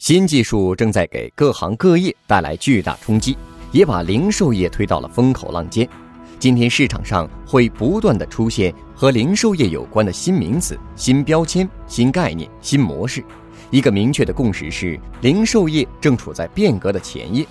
[0.00, 3.36] 新技术正在给各行各业带来巨大冲击，
[3.70, 5.86] 也把零售业推到了风口浪尖。
[6.38, 13.22] 今天市场上会不断的出现和零售业有关的新名词、新标签、新概念、新模式。
[13.70, 17.46] 一个明确的共识是，零售业正处在变革的前夜。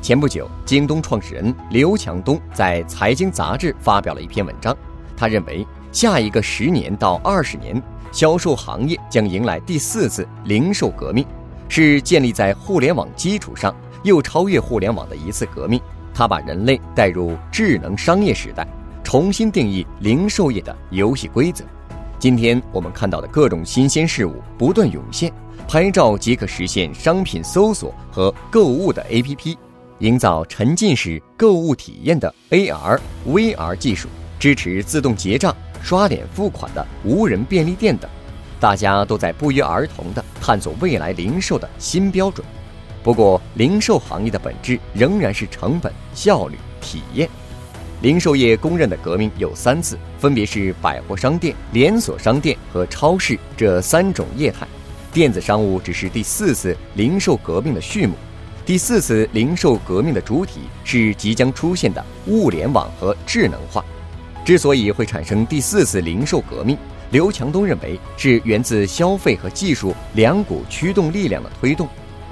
[0.00, 4.74] 前不久，京东创始人刘强东在《财经》杂志发表了一篇文章，
[5.14, 7.80] 他认为下一个十年到二十年，
[8.10, 11.26] 销售行业将迎来第四次零售革命。
[11.76, 15.80] 是建立在互联网基础上又超越互联网的一次革命。
[16.14, 18.64] 它把人类带入智能商业时代，
[19.02, 21.64] 重新定义零售业的游戏规则。
[22.16, 25.32] 今天我们看到的各种新鲜事物不断涌现，
[25.66, 29.56] 拍照即可实现商品搜索和购物的 APP，
[29.98, 38.08] 营造沉浸式购物体验的 AR、VR 技术，支持自动结账、刷脸付款的无人便利店等。
[38.64, 42.42] 大家都在不约而同地探索未来零售的新标准。
[43.02, 47.28] 不过，零售行业的本质仍然是成本、效率、体验。
[48.00, 54.66] 零售业公认的革命有三次，分别是百货商店、连锁商店和超市这三种业态。
[55.12, 58.14] 电子商务只是第四次零售革命的序幕。
[58.64, 63.84] 第四次零售革命的主体是即将出现的物联网和智能化。
[64.42, 66.78] 之所以会产生第四次零售革命，
[67.10, 71.88] 刘强东认为是源自消费和技术两股驱动力量的推动，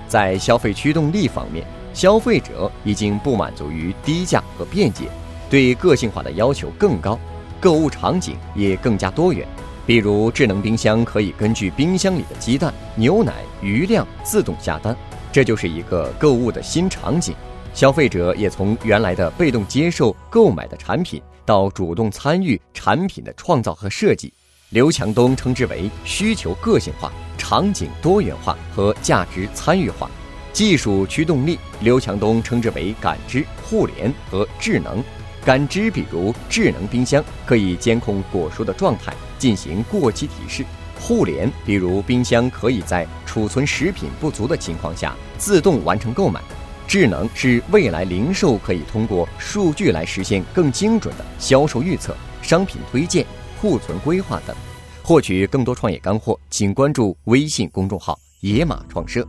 [0.08, 5.04] 在消费驱动力方面，消费者已经不满足于低价和便捷，
[5.48, 7.18] 对个性化的要求更高，
[7.60, 9.46] 购物场景也更加多元。
[9.84, 14.96] 比如智能冰箱可以根据冰箱里的鸡蛋、牛奶余量自动下单，
[15.30, 17.34] 这就是一个购物的新场景。
[17.74, 24.32] 消费者也从原来的被动接受购买的产品，到主动参与产品的创造和设计。
[24.72, 30.10] 刘强东称之为需求个性化、场景多元化和价值参与化，
[30.50, 31.58] 技术驱动力。
[31.80, 35.04] 刘强东称之为感知、互联和智能。
[35.44, 40.64] 感知，比如智能冰箱可以监控果蔬的状态，进行过期提示；
[40.98, 46.40] 互联，比如冰箱可以在储存食品不足的情况下自动完成购买；
[46.88, 53.26] 智能是未来零售可以通过数据来实现更精准的销售预测、商品推荐。
[53.62, 54.56] 库存规划等，
[55.04, 59.24] 获取更多创业干货，请关注微信公众号“野马创社”。